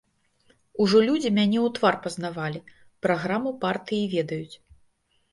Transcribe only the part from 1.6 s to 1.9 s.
ў